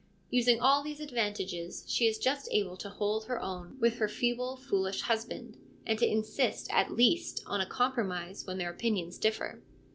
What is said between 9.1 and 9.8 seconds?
differ.